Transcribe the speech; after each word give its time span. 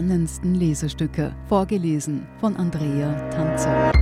Spannendsten 0.00 0.54
Lesestücke, 0.54 1.36
vorgelesen 1.46 2.26
von 2.38 2.56
Andrea 2.56 3.28
Tanzer. 3.28 3.92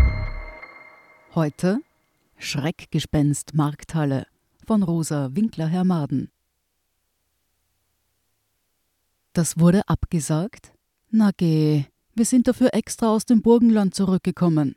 Heute 1.34 1.80
Schreckgespenst 2.36 3.54
Markthalle 3.54 4.28
von 4.64 4.84
Rosa 4.84 5.30
Winkler-Hermaden. 5.32 6.30
Das 9.32 9.58
wurde 9.58 9.88
abgesagt? 9.88 10.72
Na 11.10 11.32
geh, 11.36 11.86
wir 12.14 12.24
sind 12.24 12.46
dafür 12.46 12.74
extra 12.74 13.08
aus 13.08 13.26
dem 13.26 13.42
Burgenland 13.42 13.92
zurückgekommen. 13.92 14.76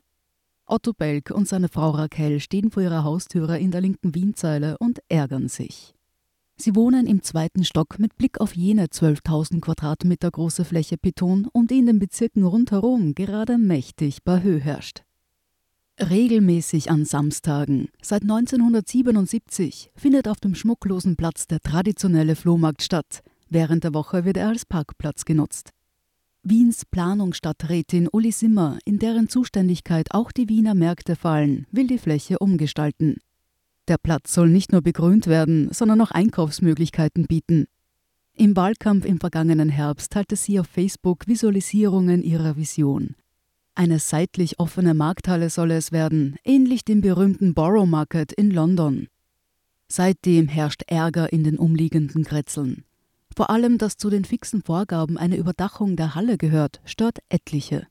Otto 0.66 0.92
Belk 0.92 1.30
und 1.30 1.48
seine 1.48 1.70
Frau 1.70 1.92
Raquel 1.92 2.40
stehen 2.40 2.72
vor 2.72 2.82
ihrer 2.82 3.04
Haustüre 3.04 3.60
in 3.60 3.70
der 3.70 3.82
linken 3.82 4.16
Wienzeile 4.16 4.80
und 4.80 5.04
ärgern 5.08 5.50
sich. 5.50 5.94
Sie 6.58 6.76
wohnen 6.76 7.08
im 7.08 7.24
zweiten 7.24 7.64
Stock 7.64 7.98
mit 7.98 8.18
Blick 8.18 8.40
auf 8.40 8.56
jene 8.56 8.86
12.000 8.86 9.62
Quadratmeter 9.62 10.30
große 10.30 10.64
Fläche 10.64 10.98
Beton, 10.98 11.48
um 11.52 11.68
die 11.68 11.80
in 11.80 11.88
den 11.88 12.00
Bezirken 12.00 12.44
rundherum 12.44 13.16
gerade 13.16 13.58
mächtig 13.58 14.24
Bahö 14.24 14.60
herrscht. 14.60 15.04
Regelmäßig 16.00 16.90
an 16.90 17.06
Samstagen, 17.06 17.90
seit 18.02 18.24
1977, 18.24 19.92
findet 19.96 20.28
auf 20.28 20.40
dem 20.40 20.56
schmucklosen 20.56 21.16
Platz 21.16 21.48
der 21.48 21.60
traditionelle 21.60 22.36
Flohmarkt 22.36 22.82
statt. 22.82 23.22
Während 23.50 23.84
der 23.84 23.94
Woche 23.94 24.26
wird 24.26 24.38
er 24.38 24.48
als 24.48 24.66
Parkplatz 24.66 25.26
genutzt. 25.26 25.72
Wiens 26.44 26.86
Planungsstadträtin 26.86 28.08
Uli 28.12 28.32
Simmer, 28.32 28.80
in 28.84 28.98
deren 28.98 29.30
Zuständigkeit 29.30 30.12
auch 30.12 30.32
die 30.32 30.50
Wiener 30.50 30.74
Märkte 30.74 31.16
fallen, 31.16 31.68
will 31.72 31.86
die 31.86 32.00
Fläche 32.00 32.40
umgestalten. 32.40 33.18
Der 33.88 33.98
Platz 33.98 34.34
soll 34.34 34.50
nicht 34.50 34.72
nur 34.72 34.82
begrünt 34.82 35.28
werden, 35.28 35.72
sondern 35.72 36.02
auch 36.02 36.12
Einkaufsmöglichkeiten 36.12 37.26
bieten. 37.28 37.68
Im 38.34 38.56
Wahlkampf 38.56 39.06
im 39.06 39.20
vergangenen 39.20 39.70
Herbst 39.70 40.12
teilte 40.12 40.36
sie 40.36 40.60
auf 40.60 40.68
Facebook 40.68 41.28
Visualisierungen 41.28 42.24
ihrer 42.24 42.56
Vision. 42.56 43.16
Eine 43.76 44.00
seitlich 44.00 44.60
offene 44.60 44.94
Markthalle 44.94 45.50
solle 45.50 45.76
es 45.76 45.92
werden, 45.92 46.36
ähnlich 46.44 46.84
dem 46.84 47.02
berühmten 47.02 47.54
Borough 47.54 47.88
Market 47.88 48.32
in 48.34 48.52
London. 48.52 49.08
Seitdem 49.88 50.48
herrscht 50.48 50.84
Ärger 50.88 51.32
in 51.34 51.44
den 51.44 51.58
umliegenden 51.58 52.24
Kretzeln. 52.24 52.86
Vor 53.36 53.50
allem, 53.50 53.78
dass 53.78 53.98
zu 53.98 54.10
den 54.10 54.26
fixen 54.26 54.62
Vorgaben 54.62 55.18
eine 55.18 55.38
Überdachung 55.38 55.96
der 55.96 56.16
Halle 56.16 56.38
gehört, 56.38 56.82
stört 56.86 57.20
etliche. 57.30 57.88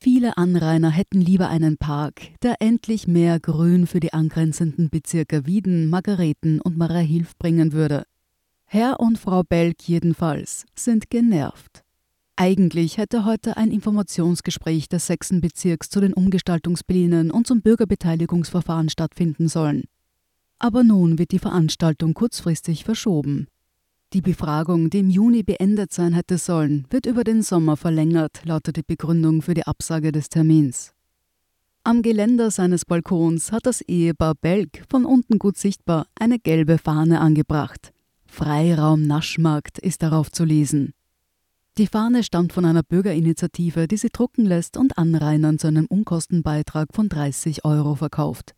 Viele 0.00 0.36
Anrainer 0.36 0.90
hätten 0.90 1.20
lieber 1.20 1.48
einen 1.48 1.78
Park, 1.78 2.38
der 2.42 2.56
endlich 2.60 3.06
mehr 3.06 3.40
Grün 3.40 3.86
für 3.86 4.00
die 4.00 4.12
angrenzenden 4.12 4.90
Bezirke 4.90 5.46
Wieden, 5.46 5.88
Margareten 5.88 6.60
und 6.60 6.76
Marahilf 6.76 7.36
bringen 7.38 7.72
würde. 7.72 8.04
Herr 8.66 9.00
und 9.00 9.18
Frau 9.18 9.42
Belk 9.42 9.88
jedenfalls 9.88 10.66
sind 10.74 11.08
genervt. 11.10 11.84
Eigentlich 12.36 12.98
hätte 12.98 13.24
heute 13.24 13.56
ein 13.56 13.70
Informationsgespräch 13.70 14.88
des 14.88 15.06
sechsten 15.06 15.40
Bezirks 15.40 15.88
zu 15.88 16.00
den 16.00 16.12
Umgestaltungsplänen 16.12 17.30
und 17.30 17.46
zum 17.46 17.62
Bürgerbeteiligungsverfahren 17.62 18.88
stattfinden 18.88 19.46
sollen. 19.48 19.84
Aber 20.58 20.82
nun 20.82 21.18
wird 21.18 21.30
die 21.30 21.38
Veranstaltung 21.38 22.12
kurzfristig 22.14 22.84
verschoben. 22.84 23.46
Die 24.14 24.20
Befragung, 24.20 24.90
die 24.90 25.00
im 25.00 25.10
Juni 25.10 25.42
beendet 25.42 25.92
sein 25.92 26.12
hätte 26.12 26.38
sollen, 26.38 26.86
wird 26.88 27.04
über 27.04 27.24
den 27.24 27.42
Sommer 27.42 27.76
verlängert, 27.76 28.42
lautet 28.44 28.76
die 28.76 28.84
Begründung 28.86 29.42
für 29.42 29.54
die 29.54 29.66
Absage 29.66 30.12
des 30.12 30.28
Termins. 30.28 30.92
Am 31.82 32.00
Geländer 32.00 32.52
seines 32.52 32.84
Balkons 32.84 33.50
hat 33.50 33.66
das 33.66 33.80
Ehepaar 33.80 34.36
Belk 34.36 34.84
von 34.88 35.04
unten 35.04 35.40
gut 35.40 35.56
sichtbar 35.56 36.06
eine 36.14 36.38
gelbe 36.38 36.78
Fahne 36.78 37.20
angebracht. 37.20 37.92
Freiraum 38.24 39.02
Naschmarkt 39.02 39.80
ist 39.80 40.04
darauf 40.04 40.30
zu 40.30 40.44
lesen. 40.44 40.94
Die 41.76 41.88
Fahne 41.88 42.22
stammt 42.22 42.52
von 42.52 42.64
einer 42.66 42.84
Bürgerinitiative, 42.84 43.88
die 43.88 43.96
sie 43.96 44.10
drucken 44.10 44.44
lässt 44.44 44.76
und 44.76 44.96
Anrainern 44.96 45.58
zu 45.58 45.66
einem 45.66 45.86
Unkostenbeitrag 45.86 46.94
von 46.94 47.08
30 47.08 47.64
Euro 47.64 47.96
verkauft. 47.96 48.54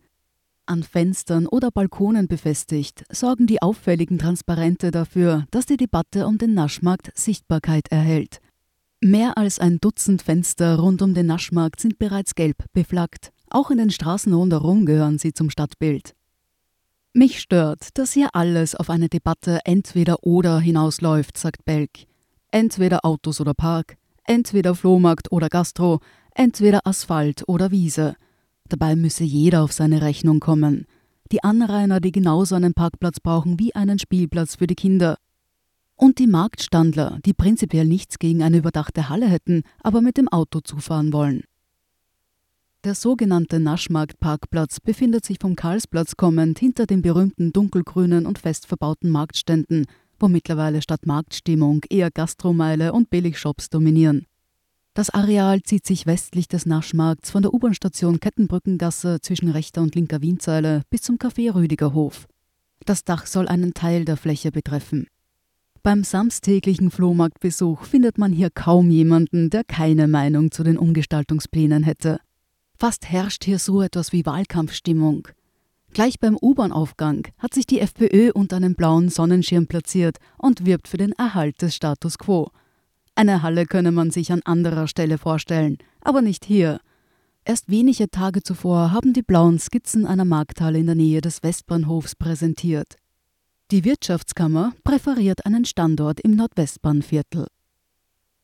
An 0.66 0.82
Fenstern 0.82 1.46
oder 1.46 1.70
Balkonen 1.70 2.28
befestigt, 2.28 3.04
sorgen 3.10 3.46
die 3.46 3.62
auffälligen 3.62 4.18
Transparente 4.18 4.90
dafür, 4.90 5.46
dass 5.50 5.66
die 5.66 5.76
Debatte 5.76 6.26
um 6.26 6.38
den 6.38 6.54
Naschmarkt 6.54 7.16
Sichtbarkeit 7.16 7.86
erhält. 7.90 8.40
Mehr 9.00 9.38
als 9.38 9.58
ein 9.58 9.78
Dutzend 9.78 10.22
Fenster 10.22 10.78
rund 10.78 11.02
um 11.02 11.14
den 11.14 11.26
Naschmarkt 11.26 11.80
sind 11.80 11.98
bereits 11.98 12.34
gelb 12.34 12.64
beflaggt. 12.72 13.30
Auch 13.48 13.70
in 13.70 13.78
den 13.78 13.90
Straßen 13.90 14.32
rundherum 14.32 14.86
gehören 14.86 15.18
sie 15.18 15.32
zum 15.32 15.50
Stadtbild. 15.50 16.14
Mich 17.12 17.40
stört, 17.40 17.96
dass 17.98 18.12
hier 18.12 18.30
alles 18.34 18.74
auf 18.74 18.90
eine 18.90 19.08
Debatte 19.08 19.60
entweder 19.64 20.24
oder 20.24 20.58
hinausläuft, 20.58 21.38
sagt 21.38 21.64
Belk. 21.64 21.90
Entweder 22.50 23.04
Autos 23.04 23.40
oder 23.40 23.54
Park, 23.54 23.96
entweder 24.24 24.74
Flohmarkt 24.74 25.30
oder 25.30 25.48
Gastro, 25.48 26.00
entweder 26.34 26.80
Asphalt 26.84 27.44
oder 27.46 27.70
Wiese. 27.70 28.16
Dabei 28.68 28.96
müsse 28.96 29.24
jeder 29.24 29.62
auf 29.62 29.72
seine 29.72 30.02
Rechnung 30.02 30.40
kommen. 30.40 30.86
Die 31.32 31.42
Anrainer, 31.42 32.00
die 32.00 32.12
genauso 32.12 32.54
einen 32.54 32.74
Parkplatz 32.74 33.20
brauchen 33.20 33.58
wie 33.58 33.74
einen 33.74 33.98
Spielplatz 33.98 34.56
für 34.56 34.66
die 34.66 34.74
Kinder. 34.74 35.18
Und 35.94 36.18
die 36.18 36.26
Marktstandler, 36.26 37.18
die 37.24 37.32
prinzipiell 37.32 37.86
nichts 37.86 38.18
gegen 38.18 38.42
eine 38.42 38.58
überdachte 38.58 39.08
Halle 39.08 39.26
hätten, 39.26 39.62
aber 39.82 40.02
mit 40.02 40.18
dem 40.18 40.28
Auto 40.28 40.60
zufahren 40.60 41.12
wollen. 41.12 41.44
Der 42.84 42.94
sogenannte 42.94 43.58
Naschmarktparkplatz 43.58 44.78
befindet 44.80 45.24
sich 45.24 45.38
vom 45.40 45.56
Karlsplatz 45.56 46.16
kommend 46.16 46.58
hinter 46.58 46.86
den 46.86 47.02
berühmten 47.02 47.52
dunkelgrünen 47.52 48.26
und 48.26 48.38
fest 48.38 48.66
verbauten 48.66 49.10
Marktständen, 49.10 49.86
wo 50.20 50.28
mittlerweile 50.28 50.82
statt 50.82 51.06
Marktstimmung 51.06 51.80
eher 51.88 52.10
Gastromeile 52.10 52.92
und 52.92 53.10
Billigshops 53.10 53.70
dominieren. 53.70 54.26
Das 54.96 55.10
Areal 55.10 55.62
zieht 55.62 55.84
sich 55.84 56.06
westlich 56.06 56.48
des 56.48 56.64
Naschmarkts 56.64 57.30
von 57.30 57.42
der 57.42 57.52
U-Bahn-Station 57.52 58.18
Kettenbrückengasse 58.18 59.20
zwischen 59.20 59.50
rechter 59.50 59.82
und 59.82 59.94
linker 59.94 60.22
Wienzeile 60.22 60.84
bis 60.88 61.02
zum 61.02 61.16
Café 61.16 61.54
Rüdigerhof. 61.54 62.26
Das 62.86 63.04
Dach 63.04 63.26
soll 63.26 63.46
einen 63.46 63.74
Teil 63.74 64.06
der 64.06 64.16
Fläche 64.16 64.50
betreffen. 64.50 65.06
Beim 65.82 66.02
samstäglichen 66.02 66.90
Flohmarktbesuch 66.90 67.84
findet 67.84 68.16
man 68.16 68.32
hier 68.32 68.48
kaum 68.48 68.88
jemanden, 68.88 69.50
der 69.50 69.64
keine 69.64 70.08
Meinung 70.08 70.50
zu 70.50 70.62
den 70.62 70.78
Umgestaltungsplänen 70.78 71.82
hätte. 71.82 72.18
Fast 72.78 73.10
herrscht 73.10 73.44
hier 73.44 73.58
so 73.58 73.82
etwas 73.82 74.12
wie 74.12 74.24
Wahlkampfstimmung. 74.24 75.28
Gleich 75.92 76.18
beim 76.20 76.38
U-Bahn-Aufgang 76.40 77.28
hat 77.36 77.52
sich 77.52 77.66
die 77.66 77.80
FPÖ 77.80 78.30
unter 78.32 78.56
einem 78.56 78.74
blauen 78.74 79.10
Sonnenschirm 79.10 79.66
platziert 79.66 80.16
und 80.38 80.64
wirbt 80.64 80.88
für 80.88 80.96
den 80.96 81.12
Erhalt 81.12 81.60
des 81.60 81.74
Status 81.74 82.16
quo– 82.16 82.48
eine 83.16 83.42
Halle 83.42 83.66
könne 83.66 83.92
man 83.92 84.10
sich 84.10 84.30
an 84.30 84.42
anderer 84.44 84.86
Stelle 84.86 85.18
vorstellen, 85.18 85.78
aber 86.00 86.22
nicht 86.22 86.44
hier. 86.44 86.80
Erst 87.44 87.70
wenige 87.70 88.10
Tage 88.10 88.42
zuvor 88.42 88.92
haben 88.92 89.12
die 89.12 89.22
blauen 89.22 89.58
Skizzen 89.58 90.04
einer 90.04 90.24
Markthalle 90.24 90.78
in 90.78 90.86
der 90.86 90.94
Nähe 90.94 91.20
des 91.20 91.42
Westbahnhofs 91.42 92.14
präsentiert. 92.14 92.96
Die 93.70 93.84
Wirtschaftskammer 93.84 94.74
präferiert 94.84 95.46
einen 95.46 95.64
Standort 95.64 96.20
im 96.20 96.36
Nordwestbahnviertel. 96.36 97.46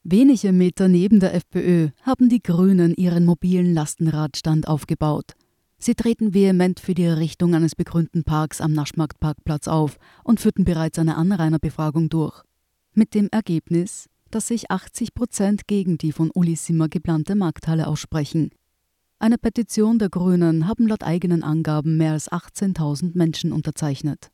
Wenige 0.05 0.53
Meter 0.53 0.89
neben 0.89 1.21
der 1.21 1.35
FPÖ 1.35 1.91
haben 2.03 2.29
die 2.29 2.43
Grünen 2.43 2.95
ihren 2.95 3.25
mobilen 3.25 3.75
Lastenradstand 3.75 4.67
aufgebaut. 4.67 5.35
Sie 5.79 5.95
treten 5.95 6.33
vehement 6.33 6.81
für 6.81 6.95
die 6.95 7.05
Errichtung 7.05 7.55
eines 7.55 7.75
begrünten 7.75 8.25
Parks 8.25 8.61
am 8.61 8.73
Naschmarktparkplatz 8.73 9.69
auf 9.69 9.99
und 10.25 10.41
führten 10.41 10.65
bereits 10.65 10.99
eine 10.99 11.17
Anrainerbefragung 11.17 12.09
durch. 12.09 12.43
Mit 12.95 13.15
dem 13.15 13.29
Ergebnis, 13.31 14.09
dass 14.35 14.49
sich 14.49 14.71
80 14.71 15.15
Prozent 15.15 15.69
gegen 15.69 15.99
die 15.99 16.13
von 16.13 16.31
Uli 16.35 16.57
Simmer 16.57 16.89
geplante 16.89 17.35
Markthalle 17.35 17.87
aussprechen. 17.87 18.51
Eine 19.19 19.39
Petition 19.39 20.01
der 20.01 20.09
Grünen 20.09 20.67
haben 20.67 20.89
laut 20.89 21.05
eigenen 21.05 21.45
Angaben 21.45 21.97
mehr 21.97 22.13
als 22.13 22.31
18.000 22.33 23.17
Menschen 23.17 23.53
unterzeichnet. 23.53 24.33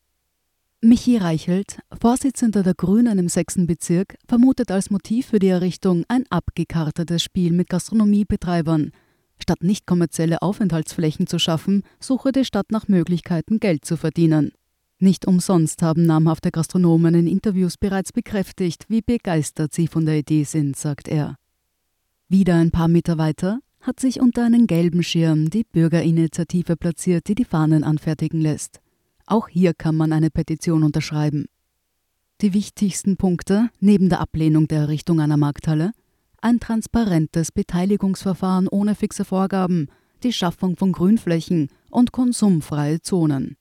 Michi 0.80 1.16
Reichelt, 1.16 1.80
Vorsitzender 2.00 2.62
der 2.62 2.74
Grünen 2.74 3.18
im 3.18 3.28
6. 3.28 3.66
Bezirk, 3.66 4.16
vermutet 4.26 4.70
als 4.70 4.90
Motiv 4.90 5.26
für 5.26 5.40
die 5.40 5.48
Errichtung 5.48 6.04
ein 6.08 6.24
abgekartetes 6.30 7.22
Spiel 7.22 7.52
mit 7.52 7.68
Gastronomiebetreibern. 7.68 8.92
Statt 9.40 9.62
nicht 9.62 9.86
kommerzielle 9.86 10.40
Aufenthaltsflächen 10.40 11.26
zu 11.26 11.38
schaffen, 11.38 11.82
suche 12.00 12.32
die 12.32 12.44
Stadt 12.44 12.70
nach 12.70 12.86
Möglichkeiten, 12.86 13.60
Geld 13.60 13.84
zu 13.84 13.96
verdienen. 13.96 14.52
Nicht 15.00 15.26
umsonst 15.26 15.80
haben 15.82 16.06
namhafte 16.06 16.50
Gastronomen 16.50 17.14
in 17.14 17.26
Interviews 17.28 17.76
bereits 17.76 18.12
bekräftigt, 18.12 18.86
wie 18.88 19.00
begeistert 19.00 19.72
sie 19.72 19.86
von 19.86 20.04
der 20.04 20.18
Idee 20.18 20.42
sind, 20.42 20.76
sagt 20.76 21.06
er. 21.06 21.36
Wieder 22.28 22.56
ein 22.56 22.72
paar 22.72 22.88
Meter 22.88 23.16
weiter 23.16 23.60
hat 23.80 24.00
sich 24.00 24.20
unter 24.20 24.44
einem 24.44 24.66
gelben 24.66 25.04
Schirm 25.04 25.50
die 25.50 25.62
Bürgerinitiative 25.62 26.76
platziert, 26.76 27.28
die 27.28 27.36
die 27.36 27.44
Fahnen 27.44 27.84
anfertigen 27.84 28.40
lässt. 28.40 28.80
Auch 29.24 29.48
hier 29.48 29.72
kann 29.72 29.94
man 29.94 30.12
eine 30.12 30.30
Petition 30.30 30.82
unterschreiben. 30.82 31.46
Die 32.40 32.52
wichtigsten 32.52 33.16
Punkte, 33.16 33.70
neben 33.78 34.08
der 34.08 34.20
Ablehnung 34.20 34.66
der 34.66 34.80
Errichtung 34.80 35.20
einer 35.20 35.36
Markthalle, 35.36 35.92
ein 36.40 36.58
transparentes 36.58 37.52
Beteiligungsverfahren 37.52 38.66
ohne 38.68 38.96
fixe 38.96 39.24
Vorgaben, 39.24 39.88
die 40.24 40.32
Schaffung 40.32 40.76
von 40.76 40.90
Grünflächen 40.90 41.68
und 41.88 42.10
konsumfreie 42.10 43.00
Zonen. 43.00 43.56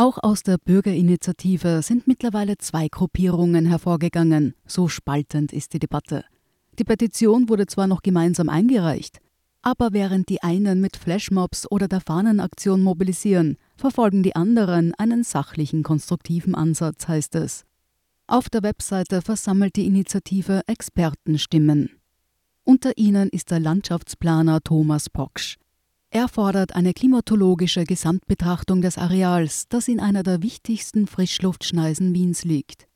Auch 0.00 0.18
aus 0.22 0.44
der 0.44 0.58
Bürgerinitiative 0.58 1.82
sind 1.82 2.06
mittlerweile 2.06 2.56
zwei 2.56 2.86
Gruppierungen 2.86 3.66
hervorgegangen, 3.66 4.54
so 4.64 4.86
spaltend 4.86 5.52
ist 5.52 5.72
die 5.72 5.80
Debatte. 5.80 6.24
Die 6.78 6.84
Petition 6.84 7.48
wurde 7.48 7.66
zwar 7.66 7.88
noch 7.88 8.02
gemeinsam 8.02 8.48
eingereicht, 8.48 9.18
aber 9.60 9.92
während 9.92 10.28
die 10.28 10.40
einen 10.40 10.80
mit 10.80 10.96
Flashmobs 10.96 11.68
oder 11.68 11.88
der 11.88 12.00
Fahnenaktion 12.00 12.80
mobilisieren, 12.80 13.56
verfolgen 13.76 14.22
die 14.22 14.36
anderen 14.36 14.94
einen 14.94 15.24
sachlichen, 15.24 15.82
konstruktiven 15.82 16.54
Ansatz, 16.54 17.08
heißt 17.08 17.34
es. 17.34 17.64
Auf 18.28 18.48
der 18.48 18.62
Webseite 18.62 19.20
versammelt 19.20 19.74
die 19.74 19.86
Initiative 19.86 20.62
Expertenstimmen. 20.68 21.90
Unter 22.62 22.96
ihnen 22.98 23.30
ist 23.30 23.50
der 23.50 23.58
Landschaftsplaner 23.58 24.60
Thomas 24.62 25.10
Proksch. 25.10 25.58
Er 26.10 26.28
fordert 26.28 26.74
eine 26.74 26.94
klimatologische 26.94 27.84
Gesamtbetrachtung 27.84 28.80
des 28.80 28.96
Areals, 28.96 29.68
das 29.68 29.88
in 29.88 30.00
einer 30.00 30.22
der 30.22 30.42
wichtigsten 30.42 31.06
Frischluftschneisen 31.06 32.14
Wiens 32.14 32.44
liegt. 32.44 32.88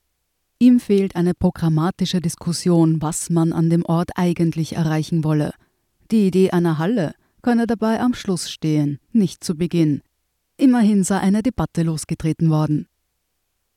Ihm 0.59 0.81
fehlt 0.81 1.15
eine 1.15 1.35
programmatische 1.35 2.21
Diskussion, 2.21 3.03
was 3.03 3.29
man 3.29 3.53
an 3.53 3.69
dem 3.69 3.85
Ort 3.85 4.13
eigentlich 4.15 4.77
erreichen 4.77 5.25
wolle. 5.25 5.53
Die 6.11 6.27
Idee 6.27 6.53
einer 6.53 6.79
Halle 6.79 7.15
könne 7.43 7.67
dabei 7.67 8.01
am 8.01 8.15
Schluss 8.15 8.51
stehen, 8.51 8.99
nicht 9.13 9.45
zu 9.45 9.57
Beginn. 9.57 10.01
Immerhin 10.57 11.05
sei 11.05 11.19
eine 11.19 11.43
Debatte 11.43 11.83
losgetreten 11.83 12.49
worden. 12.49 12.87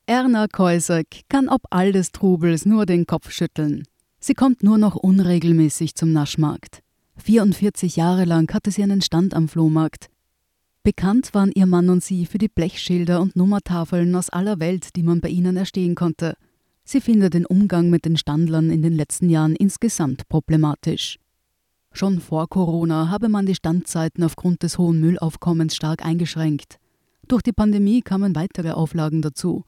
Erna 0.05 0.47
Keusek 0.47 1.23
kann 1.27 1.49
ob 1.49 1.63
all 1.71 1.91
des 1.91 2.11
Trubels 2.11 2.65
nur 2.65 2.85
den 2.85 3.05
Kopf 3.07 3.31
schütteln. 3.31 3.83
Sie 4.19 4.35
kommt 4.35 4.63
nur 4.63 4.77
noch 4.77 4.95
unregelmäßig 4.95 5.95
zum 5.95 6.13
Naschmarkt. 6.13 6.84
44 7.17 7.95
Jahre 7.95 8.25
lang 8.25 8.53
hatte 8.53 8.71
sie 8.71 8.83
einen 8.83 9.01
Stand 9.01 9.33
am 9.33 9.47
Flohmarkt. 9.47 10.09
Bekannt 10.83 11.33
waren 11.33 11.51
ihr 11.55 11.65
Mann 11.65 11.89
und 11.89 12.03
sie 12.03 12.25
für 12.25 12.37
die 12.37 12.49
Blechschilder 12.49 13.19
und 13.19 13.35
Nummertafeln 13.35 14.13
aus 14.15 14.29
aller 14.29 14.59
Welt, 14.59 14.95
die 14.95 15.03
man 15.03 15.21
bei 15.21 15.29
ihnen 15.29 15.57
erstehen 15.57 15.95
konnte. 15.95 16.37
Sie 16.83 17.01
findet 17.01 17.33
den 17.33 17.47
Umgang 17.47 17.89
mit 17.89 18.05
den 18.05 18.17
Standlern 18.17 18.69
in 18.69 18.83
den 18.83 18.93
letzten 18.93 19.29
Jahren 19.29 19.55
insgesamt 19.55 20.29
problematisch. 20.29 21.17
Schon 21.91 22.19
vor 22.19 22.47
Corona 22.47 23.09
habe 23.09 23.29
man 23.29 23.45
die 23.45 23.55
Standzeiten 23.55 24.23
aufgrund 24.23 24.61
des 24.61 24.77
hohen 24.77 24.99
Müllaufkommens 24.99 25.75
stark 25.75 26.05
eingeschränkt. 26.05 26.77
Durch 27.27 27.41
die 27.41 27.53
Pandemie 27.53 28.01
kamen 28.01 28.35
weitere 28.35 28.71
Auflagen 28.71 29.21
dazu. 29.23 29.63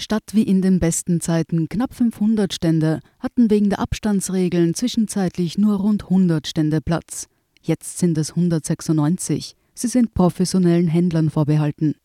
Statt 0.00 0.30
wie 0.32 0.44
in 0.44 0.62
den 0.62 0.80
besten 0.80 1.20
Zeiten 1.20 1.68
knapp 1.68 1.92
500 1.92 2.54
Stände 2.54 3.00
hatten 3.18 3.50
wegen 3.50 3.68
der 3.68 3.80
Abstandsregeln 3.80 4.72
zwischenzeitlich 4.72 5.58
nur 5.58 5.76
rund 5.76 6.04
100 6.04 6.46
Stände 6.46 6.80
Platz. 6.80 7.26
Jetzt 7.60 7.98
sind 7.98 8.16
es 8.16 8.30
196. 8.30 9.56
Sie 9.74 9.88
sind 9.88 10.14
professionellen 10.14 10.88
Händlern 10.88 11.28
vorbehalten. 11.28 11.96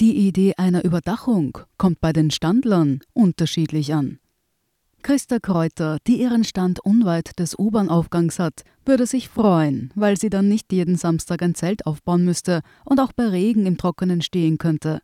Die 0.00 0.26
Idee 0.26 0.54
einer 0.56 0.82
Überdachung 0.82 1.58
kommt 1.76 2.00
bei 2.00 2.14
den 2.14 2.30
Standlern 2.30 3.00
unterschiedlich 3.12 3.92
an. 3.92 4.18
Christa 5.02 5.40
Kräuter, 5.40 5.98
die 6.06 6.22
ihren 6.22 6.42
Stand 6.42 6.80
unweit 6.80 7.38
des 7.38 7.58
U-Bahn-Aufgangs 7.58 8.38
hat, 8.38 8.64
würde 8.86 9.04
sich 9.04 9.28
freuen, 9.28 9.92
weil 9.94 10.16
sie 10.16 10.30
dann 10.30 10.48
nicht 10.48 10.72
jeden 10.72 10.96
Samstag 10.96 11.42
ein 11.42 11.54
Zelt 11.54 11.84
aufbauen 11.84 12.24
müsste 12.24 12.62
und 12.86 12.98
auch 12.98 13.12
bei 13.12 13.26
Regen 13.26 13.66
im 13.66 13.76
Trockenen 13.76 14.22
stehen 14.22 14.56
könnte. 14.56 15.02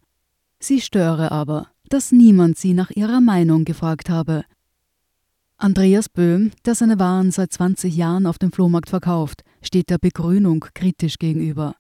Sie 0.61 0.81
störe 0.81 1.31
aber, 1.31 1.69
dass 1.89 2.13
niemand 2.13 2.59
sie 2.59 2.75
nach 2.75 2.91
ihrer 2.91 3.21
Meinung 3.21 3.65
gefragt 3.65 4.11
habe. 4.11 4.45
Andreas 5.57 6.09
Böhm, 6.09 6.53
der 6.65 6.75
seine 6.75 6.99
Waren 6.99 7.31
seit 7.31 7.53
20 7.53 7.97
Jahren 7.97 8.27
auf 8.27 8.39
dem 8.39 8.53
Flohmarkt 8.53 8.91
verkauft, 8.91 9.43
steht 9.63 9.91
der 9.91 9.99
Begrünung 9.99 10.65
kritisch 10.75 11.19
gegenüber. 11.19 11.75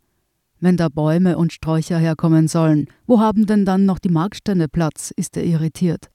Wenn 0.60 0.76
da 0.76 0.88
Bäume 0.88 1.38
und 1.38 1.52
Sträucher 1.52 1.98
herkommen 1.98 2.48
sollen, 2.48 2.88
wo 3.06 3.20
haben 3.20 3.46
denn 3.46 3.64
dann 3.64 3.84
noch 3.84 4.00
die 4.00 4.08
Marktstände 4.08 4.68
Platz, 4.68 5.12
ist 5.14 5.36
er 5.36 5.44
irritiert. 5.44 6.10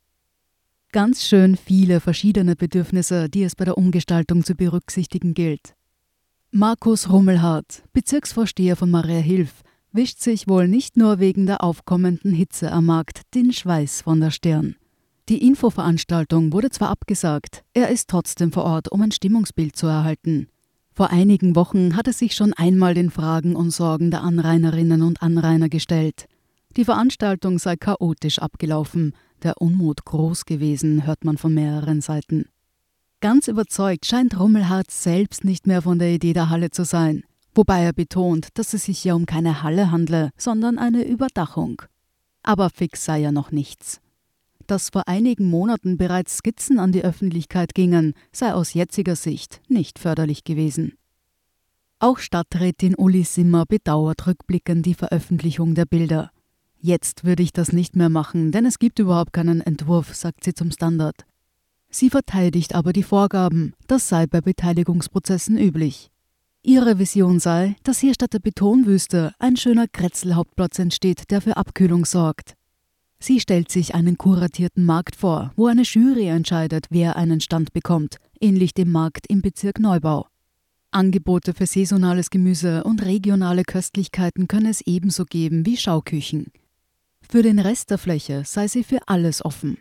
Ganz 0.91 1.23
schön 1.23 1.55
viele 1.55 2.01
verschiedene 2.01 2.55
Bedürfnisse, 2.55 3.29
die 3.29 3.43
es 3.43 3.55
bei 3.55 3.65
der 3.65 3.77
Umgestaltung 3.77 4.43
zu 4.43 4.55
berücksichtigen 4.55 5.33
gilt. 5.33 5.73
Markus 6.51 7.09
Rummelhardt, 7.09 7.83
Bezirksvorsteher 7.93 8.75
von 8.75 8.91
Maria 8.91 9.19
Hilf, 9.19 9.63
wischt 9.93 10.19
sich 10.19 10.47
wohl 10.47 10.67
nicht 10.67 10.97
nur 10.97 11.19
wegen 11.19 11.45
der 11.45 11.63
aufkommenden 11.63 12.33
Hitze 12.33 12.71
am 12.71 12.87
Markt 12.87 13.21
den 13.35 13.53
Schweiß 13.53 14.01
von 14.01 14.19
der 14.19 14.31
Stirn. 14.31 14.75
Die 15.29 15.47
Infoveranstaltung 15.47 16.51
wurde 16.51 16.69
zwar 16.69 16.89
abgesagt, 16.89 17.63
er 17.73 17.89
ist 17.89 18.09
trotzdem 18.09 18.51
vor 18.51 18.65
Ort, 18.65 18.91
um 18.91 19.01
ein 19.01 19.11
Stimmungsbild 19.11 19.75
zu 19.75 19.87
erhalten. 19.87 20.47
Vor 20.91 21.11
einigen 21.11 21.55
Wochen 21.55 21.95
hat 21.95 22.07
er 22.07 22.13
sich 22.13 22.35
schon 22.35 22.53
einmal 22.53 22.93
den 22.93 23.09
Fragen 23.09 23.55
und 23.55 23.71
Sorgen 23.71 24.11
der 24.11 24.21
Anrainerinnen 24.21 25.01
und 25.01 25.21
Anrainer 25.21 25.69
gestellt. 25.69 26.25
Die 26.75 26.85
Veranstaltung 26.85 27.59
sei 27.59 27.75
chaotisch 27.77 28.39
abgelaufen, 28.39 29.13
der 29.43 29.61
Unmut 29.61 30.05
groß 30.05 30.45
gewesen, 30.45 31.05
hört 31.05 31.23
man 31.23 31.37
von 31.37 31.53
mehreren 31.53 32.01
Seiten. 32.01 32.45
Ganz 33.21 33.47
überzeugt 33.47 34.05
scheint 34.05 34.39
Rummelhardt 34.39 34.91
selbst 34.91 35.45
nicht 35.45 35.67
mehr 35.67 35.81
von 35.81 35.99
der 35.99 36.09
Idee 36.09 36.33
der 36.33 36.49
Halle 36.49 36.71
zu 36.71 36.83
sein 36.83 37.23
wobei 37.55 37.83
er 37.83 37.93
betont, 37.93 38.49
dass 38.55 38.73
es 38.73 38.85
sich 38.85 39.03
ja 39.03 39.13
um 39.13 39.25
keine 39.25 39.63
Halle 39.63 39.91
handle, 39.91 40.31
sondern 40.37 40.77
eine 40.77 41.03
Überdachung. 41.05 41.81
Aber 42.43 42.69
fix 42.69 43.05
sei 43.05 43.19
ja 43.19 43.31
noch 43.31 43.51
nichts. 43.51 44.01
Dass 44.67 44.89
vor 44.89 45.07
einigen 45.07 45.49
Monaten 45.49 45.97
bereits 45.97 46.37
Skizzen 46.37 46.79
an 46.79 46.91
die 46.91 47.03
Öffentlichkeit 47.03 47.73
gingen, 47.73 48.13
sei 48.31 48.53
aus 48.53 48.73
jetziger 48.73 49.15
Sicht 49.15 49.61
nicht 49.67 49.99
förderlich 49.99 50.43
gewesen. 50.43 50.93
Auch 51.99 52.19
Stadträtin 52.19 52.95
Uli 52.95 53.23
Simmer 53.23 53.65
bedauert 53.65 54.27
rückblickend 54.27 54.85
die 54.85 54.93
Veröffentlichung 54.93 55.73
der 55.73 55.85
Bilder. 55.85 56.31
Jetzt 56.79 57.23
würde 57.23 57.43
ich 57.43 57.53
das 57.53 57.71
nicht 57.71 57.95
mehr 57.95 58.09
machen, 58.09 58.51
denn 58.51 58.65
es 58.65 58.77
gibt 58.77 58.99
überhaupt 58.99 59.31
keinen 59.31 59.61
Entwurf, 59.61 60.13
sagt 60.13 60.43
sie 60.43 60.53
zum 60.53 60.69
Standard. 60.71 61.25
Sie 61.89 62.09
verteidigt 62.09 62.75
aber 62.75 62.91
die 62.91 63.03
Vorgaben, 63.03 63.73
das 63.87 64.09
sei 64.09 64.27
bei 64.27 64.41
Beteiligungsprozessen 64.41 65.57
üblich. 65.57 66.09
Ihre 66.65 66.97
Vision 66.97 67.39
sei, 67.39 67.75
dass 67.83 67.99
hier 67.99 68.13
statt 68.13 68.31
der 68.31 68.39
Betonwüste 68.39 69.33
ein 69.37 69.57
schöner 69.57 69.85
Kretzelhauptplatz 69.85 70.79
entsteht, 70.79 71.29
der 71.29 71.41
für 71.41 71.57
Abkühlung 71.57 72.05
sorgt. 72.05 72.53
Sie 73.19 73.41
stellt 73.41 73.69
sich 73.69 73.95
einen 73.95 74.17
kuratierten 74.17 74.85
Markt 74.85 75.17
vor, 75.17 75.51
wo 75.57 75.67
eine 75.67 75.81
Jury 75.81 76.27
entscheidet, 76.27 76.85
wer 76.89 77.17
einen 77.17 77.41
Stand 77.41 77.73
bekommt, 77.73 78.15
ähnlich 78.39 78.73
dem 78.73 78.93
Markt 78.93 79.27
im 79.27 79.41
Bezirk 79.41 79.77
Neubau. 79.77 80.27
Angebote 80.91 81.53
für 81.53 81.65
saisonales 81.65 82.29
Gemüse 82.29 82.85
und 82.85 83.03
regionale 83.03 83.63
Köstlichkeiten 83.65 84.47
könne 84.47 84.69
es 84.69 84.79
ebenso 84.79 85.25
geben 85.25 85.65
wie 85.65 85.75
Schauküchen. 85.75 86.53
Für 87.29 87.43
den 87.43 87.59
Rest 87.59 87.91
der 87.91 87.97
Fläche 87.97 88.43
sei 88.45 88.69
sie 88.69 88.85
für 88.85 88.99
alles 89.07 89.43
offen. 89.43 89.79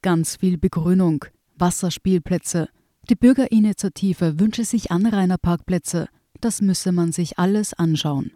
Ganz 0.00 0.36
viel 0.36 0.56
Begrünung, 0.56 1.26
Wasserspielplätze. 1.58 2.70
Die 3.10 3.16
Bürgerinitiative 3.16 4.40
wünsche 4.40 4.64
sich 4.64 4.90
Anrainerparkplätze, 4.90 6.08
das 6.44 6.60
müsse 6.60 6.92
man 6.92 7.12
sich 7.12 7.38
alles 7.38 7.74
anschauen. 7.74 8.32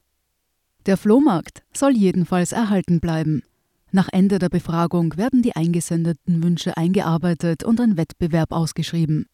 Der 0.86 0.96
Flohmarkt 0.96 1.62
soll 1.74 1.96
jedenfalls 1.96 2.52
erhalten 2.52 3.00
bleiben. 3.00 3.42
Nach 3.92 4.08
Ende 4.12 4.38
der 4.38 4.48
Befragung 4.48 5.16
werden 5.16 5.42
die 5.42 5.56
eingesendeten 5.56 6.42
Wünsche 6.42 6.76
eingearbeitet 6.76 7.64
und 7.64 7.80
ein 7.80 7.96
Wettbewerb 7.96 8.52
ausgeschrieben. 8.52 9.26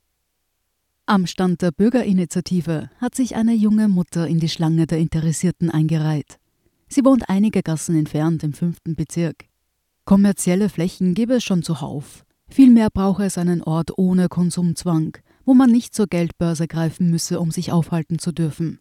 Am 1.05 1.27
Stand 1.27 1.63
der 1.63 1.73
Bürgerinitiative 1.73 2.89
hat 2.99 3.15
sich 3.15 3.35
eine 3.35 3.55
junge 3.55 3.89
Mutter 3.89 4.27
in 4.29 4.39
die 4.39 4.49
Schlange 4.49 4.87
der 4.87 4.99
Interessierten 4.99 5.69
eingereiht. 5.69 6.39
Sie 6.89 7.05
wohnt 7.05 7.29
einige 7.29 7.63
Gassen 7.63 7.97
entfernt 7.97 8.45
im 8.45 8.53
fünften 8.53 8.95
Bezirk. 8.95 9.47
Kommerzielle 10.05 10.69
Flächen 10.69 11.15
gebe 11.15 11.35
es 11.35 11.45
schon 11.45 11.63
zuhauf. 11.63 12.25
Vielmehr 12.49 12.89
brauche 12.91 13.25
es 13.25 13.39
einen 13.39 13.63
Ort 13.63 13.97
ohne 13.97 14.29
Konsumzwang, 14.29 15.17
wo 15.45 15.55
man 15.55 15.71
nicht 15.71 15.95
zur 15.95 16.07
Geldbörse 16.07 16.69
greifen 16.69 17.11
müsse, 17.11 17.41
um 17.41 17.51
sich 17.51 17.73
aufhalten 17.73 18.19
zu 18.19 18.33
dürfen. 18.33 18.81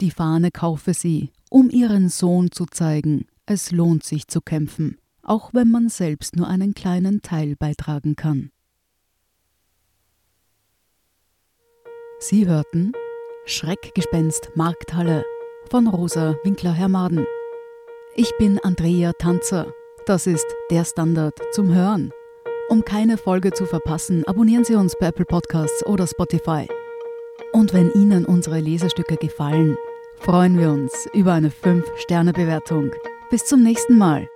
Die 0.00 0.10
Fahne 0.10 0.50
kaufe 0.50 0.94
sie, 0.94 1.32
um 1.50 1.70
ihren 1.70 2.08
Sohn 2.08 2.52
zu 2.52 2.66
zeigen, 2.66 3.26
es 3.46 3.72
lohnt 3.72 4.04
sich 4.04 4.28
zu 4.28 4.40
kämpfen, 4.40 4.98
auch 5.22 5.54
wenn 5.54 5.70
man 5.70 5.88
selbst 5.88 6.36
nur 6.36 6.46
einen 6.46 6.74
kleinen 6.74 7.22
Teil 7.22 7.56
beitragen 7.56 8.14
kann. 8.14 8.50
Sie 12.20 12.46
hörten 12.46 12.92
Schreckgespenst 13.46 14.50
Markthalle 14.56 15.24
von 15.70 15.86
Rosa 15.86 16.36
Winkler-Hermaden. 16.44 17.26
Ich 18.14 18.30
bin 18.38 18.58
Andrea 18.62 19.12
Tanzer. 19.12 19.72
Das 20.04 20.26
ist 20.26 20.46
der 20.70 20.84
Standard 20.84 21.38
zum 21.52 21.72
Hören. 21.72 22.12
Um 22.70 22.84
keine 22.84 23.16
Folge 23.16 23.52
zu 23.52 23.64
verpassen, 23.64 24.24
abonnieren 24.26 24.62
Sie 24.62 24.74
uns 24.74 24.94
bei 25.00 25.06
Apple 25.06 25.24
Podcasts 25.24 25.86
oder 25.86 26.06
Spotify. 26.06 26.68
Und 27.52 27.72
wenn 27.72 27.90
Ihnen 27.92 28.26
unsere 28.26 28.60
Lesestücke 28.60 29.16
gefallen, 29.16 29.78
freuen 30.18 30.58
wir 30.58 30.70
uns 30.70 30.92
über 31.14 31.32
eine 31.32 31.48
5-Sterne-Bewertung. 31.48 32.90
Bis 33.30 33.46
zum 33.46 33.62
nächsten 33.62 33.96
Mal. 33.96 34.28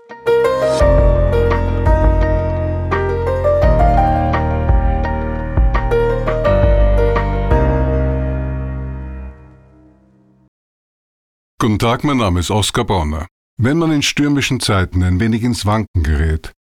Guten 11.58 11.78
Tag, 11.78 12.02
mein 12.02 12.16
Name 12.16 12.40
ist 12.40 12.50
Oskar 12.50 12.86
Bonner. 12.86 13.26
Wenn 13.58 13.76
man 13.76 13.92
in 13.92 14.00
stürmischen 14.00 14.58
Zeiten 14.58 15.02
ein 15.02 15.20
wenig 15.20 15.42
ins 15.42 15.66
Wanken 15.66 16.02
gerät, 16.02 16.52